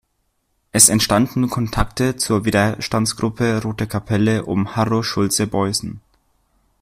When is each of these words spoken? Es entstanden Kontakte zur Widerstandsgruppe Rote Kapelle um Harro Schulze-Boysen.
Es 0.71 0.89
entstanden 0.89 1.51
Kontakte 1.51 2.15
zur 2.17 2.43
Widerstandsgruppe 2.43 3.61
Rote 3.61 3.85
Kapelle 3.85 4.45
um 4.45 4.75
Harro 4.75 5.03
Schulze-Boysen. 5.03 6.01